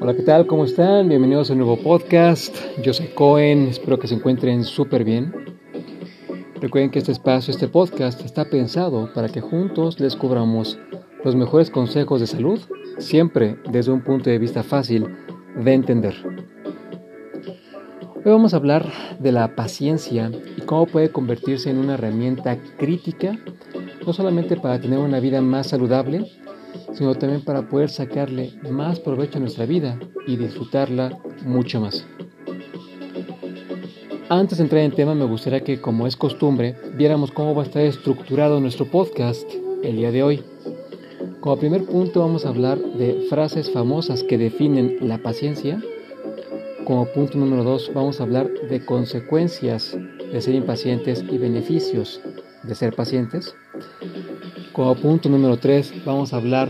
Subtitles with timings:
[0.00, 0.46] Hola, ¿qué tal?
[0.46, 1.08] ¿Cómo están?
[1.08, 2.56] Bienvenidos a un nuevo podcast.
[2.80, 5.34] Yo soy Cohen, espero que se encuentren súper bien.
[6.60, 10.78] Recuerden que este espacio, este podcast, está pensado para que juntos descubramos
[11.24, 12.60] los mejores consejos de salud,
[12.98, 15.08] siempre desde un punto de vista fácil
[15.56, 16.14] de entender.
[17.46, 23.38] Hoy vamos a hablar de la paciencia y cómo puede convertirse en una herramienta crítica,
[24.06, 26.30] no solamente para tener una vida más saludable,
[26.92, 32.06] sino también para poder sacarle más provecho a nuestra vida y disfrutarla mucho más.
[34.28, 37.66] Antes de entrar en tema, me gustaría que, como es costumbre, viéramos cómo va a
[37.66, 39.50] estar estructurado nuestro podcast
[39.82, 40.44] el día de hoy.
[41.40, 45.82] Como primer punto vamos a hablar de frases famosas que definen la paciencia.
[46.90, 49.96] Como punto número dos vamos a hablar de consecuencias
[50.32, 52.20] de ser impacientes y beneficios
[52.64, 53.54] de ser pacientes.
[54.72, 56.68] Como punto número tres vamos a hablar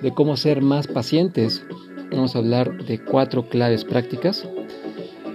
[0.00, 1.66] de cómo ser más pacientes.
[2.10, 4.48] Vamos a hablar de cuatro claves prácticas.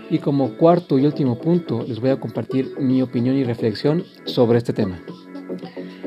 [0.10, 4.58] Y como cuarto y último punto, les voy a compartir mi opinión y reflexión sobre
[4.58, 5.00] este tema.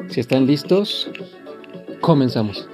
[0.09, 1.09] Si están listos,
[2.01, 2.69] comenzamos.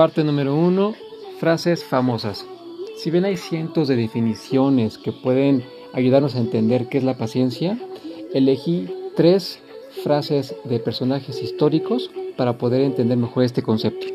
[0.00, 0.94] Parte número uno,
[1.40, 2.46] frases famosas.
[2.96, 5.62] Si bien hay cientos de definiciones que pueden
[5.92, 7.78] ayudarnos a entender qué es la paciencia,
[8.32, 9.60] elegí tres
[10.02, 14.06] frases de personajes históricos para poder entender mejor este concepto.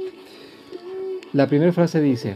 [1.34, 2.36] La primera frase dice,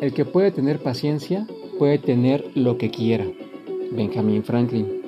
[0.00, 1.46] el que puede tener paciencia
[1.78, 3.26] puede tener lo que quiera.
[3.90, 5.02] Benjamin Franklin.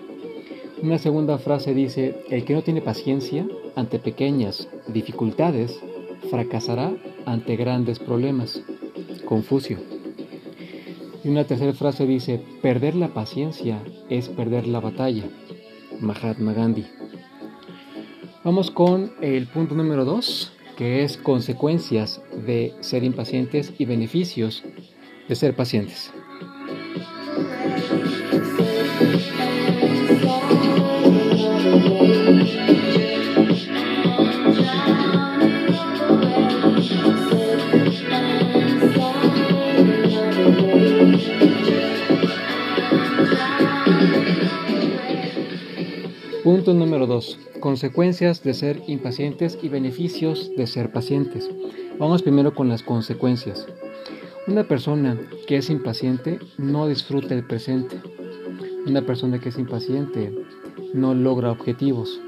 [0.82, 3.46] Una segunda frase dice, el que no tiene paciencia
[3.76, 5.80] ante pequeñas dificultades
[6.28, 6.92] fracasará
[7.26, 8.62] ante grandes problemas.
[9.24, 9.78] Confucio.
[11.24, 15.24] Y una tercera frase dice, perder la paciencia es perder la batalla.
[16.00, 16.84] Mahatma Gandhi.
[18.44, 24.64] Vamos con el punto número dos, que es consecuencias de ser impacientes y beneficios
[25.28, 26.12] de ser pacientes.
[46.62, 47.38] Punto número 2.
[47.58, 51.50] Consecuencias de ser impacientes y beneficios de ser pacientes.
[51.98, 53.66] Vamos primero con las consecuencias.
[54.46, 55.18] Una persona
[55.48, 58.00] que es impaciente no disfruta el presente.
[58.86, 60.32] Una persona que es impaciente
[60.94, 62.20] no logra objetivos.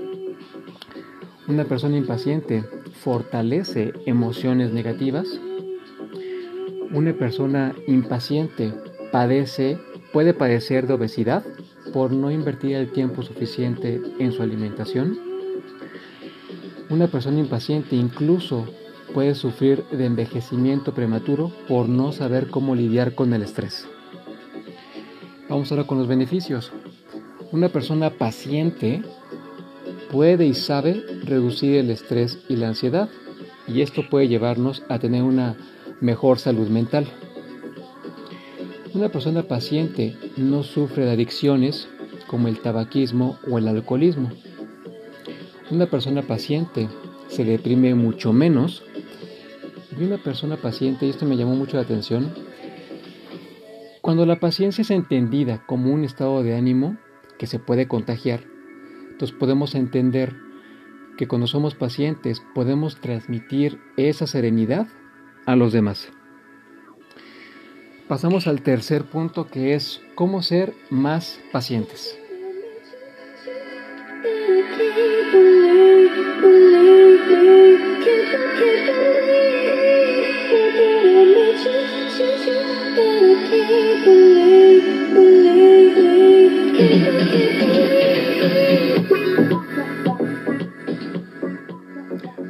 [1.46, 2.64] Una persona impaciente
[3.04, 5.28] fortalece emociones negativas.
[6.92, 8.74] Una persona impaciente
[9.12, 9.78] padece,
[10.12, 11.44] puede padecer de obesidad
[11.94, 15.16] por no invertir el tiempo suficiente en su alimentación.
[16.90, 18.66] Una persona impaciente incluso
[19.14, 23.86] puede sufrir de envejecimiento prematuro por no saber cómo lidiar con el estrés.
[25.48, 26.72] Vamos ahora con los beneficios.
[27.52, 29.02] Una persona paciente
[30.10, 33.08] puede y sabe reducir el estrés y la ansiedad
[33.68, 35.56] y esto puede llevarnos a tener una
[36.00, 37.06] mejor salud mental.
[38.94, 41.88] Una persona paciente no sufre de adicciones
[42.28, 44.30] como el tabaquismo o el alcoholismo.
[45.72, 46.88] Una persona paciente
[47.26, 48.84] se deprime mucho menos
[49.98, 52.32] y una persona paciente, y esto me llamó mucho la atención,
[54.00, 56.96] cuando la paciencia es entendida como un estado de ánimo
[57.36, 58.44] que se puede contagiar,
[59.10, 60.36] entonces podemos entender
[61.16, 64.86] que cuando somos pacientes podemos transmitir esa serenidad
[65.46, 66.12] a los demás.
[68.08, 72.18] Pasamos al tercer punto que es cómo ser más pacientes.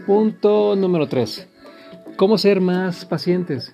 [0.05, 1.47] Punto número 3.
[2.17, 3.73] ¿Cómo ser más pacientes?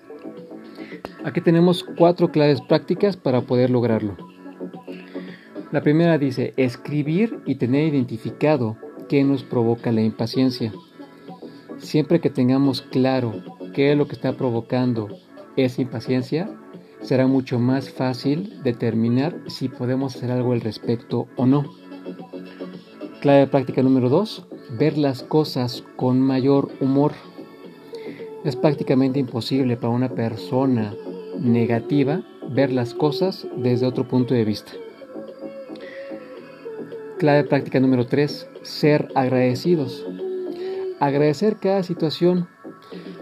[1.23, 4.17] Aquí tenemos cuatro claves prácticas para poder lograrlo.
[5.71, 8.75] La primera dice, escribir y tener identificado
[9.07, 10.73] qué nos provoca la impaciencia.
[11.77, 13.33] Siempre que tengamos claro
[13.73, 15.09] qué es lo que está provocando
[15.55, 16.49] esa impaciencia,
[17.01, 21.65] será mucho más fácil determinar si podemos hacer algo al respecto o no.
[23.21, 24.47] Clave práctica número 2.
[24.79, 27.13] Ver las cosas con mayor humor.
[28.43, 30.95] Es prácticamente imposible para una persona
[31.41, 34.71] negativa ver las cosas desde otro punto de vista.
[37.17, 38.47] Clave práctica número 3.
[38.61, 40.05] Ser agradecidos.
[40.99, 42.47] Agradecer cada situación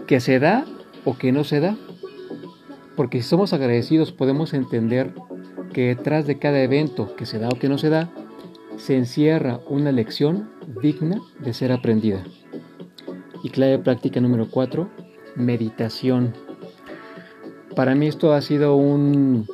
[0.06, 0.64] que se da
[1.04, 1.76] o que no se da.
[2.96, 5.14] Porque si somos agradecidos podemos entender
[5.72, 8.10] que detrás de cada evento que se da o que no se da,
[8.76, 10.50] se encierra una lección
[10.82, 12.24] digna de ser aprendida.
[13.42, 14.90] Y clave práctica número 4,
[15.36, 16.49] meditación.
[17.74, 19.46] Para mí esto ha sido un,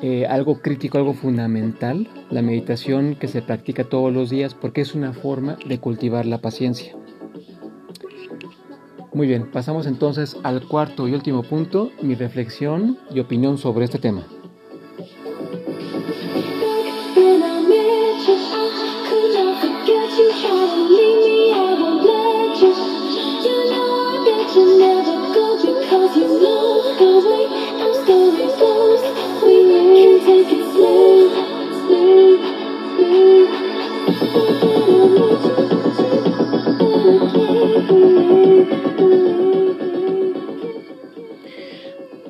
[0.00, 4.94] eh, algo crítico, algo fundamental, la meditación que se practica todos los días porque es
[4.94, 6.96] una forma de cultivar la paciencia.
[9.14, 13.98] Muy bien, pasamos entonces al cuarto y último punto, mi reflexión y opinión sobre este
[13.98, 14.26] tema.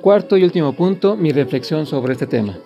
[0.02, 2.58] Cuarto y último punto, mi reflexión sobre este tema.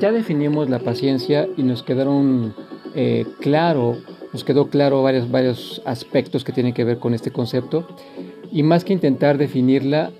[0.00, 2.56] Ya definimos la paciencia y nos quedaron
[2.96, 3.98] eh, claro,
[4.32, 7.86] nos quedó claro varios, varios aspectos que tienen que ver con este concepto.
[8.50, 10.10] Y más que intentar definirla,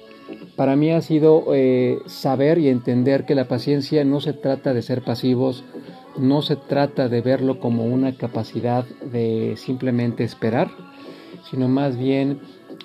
[0.55, 4.83] para mí ha sido eh, saber y entender que la paciencia no se trata de
[4.83, 5.65] ser pasivos,
[6.17, 10.71] no se trata de verlo como una capacidad de simplemente esperar,
[11.51, 12.39] sino más bien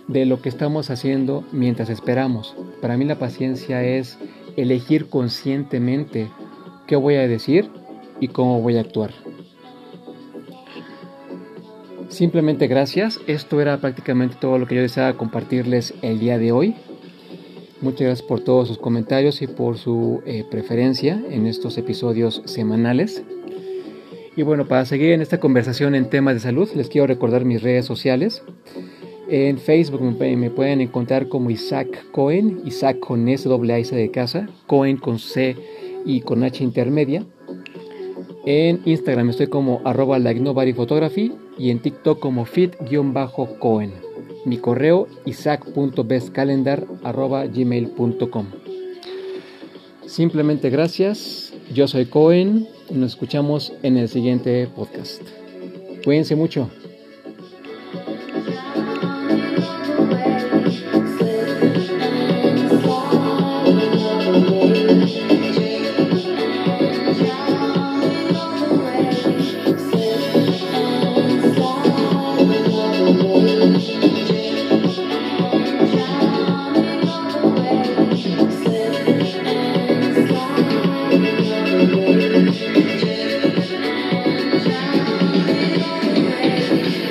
[0.08, 2.56] de lo que estamos haciendo mientras esperamos.
[2.82, 4.18] Para mí la paciencia es
[4.56, 6.30] elegir conscientemente
[6.88, 7.70] qué voy a decir
[8.20, 9.12] y cómo voy a actuar.
[12.10, 13.20] Simplemente gracias.
[13.28, 16.76] Esto era prácticamente todo lo que yo deseaba compartirles el día de hoy.
[17.82, 23.24] Muchas gracias por todos sus comentarios y por su eh, preferencia en estos episodios semanales.
[24.38, 27.62] Y bueno, para seguir en esta conversación en temas de salud, les quiero recordar mis
[27.62, 28.44] redes sociales.
[29.28, 34.98] En Facebook me, pueden encontrar como Isaac Cohen, Isaac con S doble de casa, Cohen
[34.98, 35.56] con C
[36.06, 37.26] y con H intermedia.
[38.46, 40.20] En Instagram estoy como arroba
[40.76, 43.92] photography y en TikTok como fit-cohen.
[44.46, 46.86] Mi correo isaac.bestcalendar.
[50.06, 51.54] Simplemente gracias.
[51.74, 55.24] Yo soy Cohen y nos escuchamos en el siguiente podcast.
[56.04, 56.70] Cuídense mucho.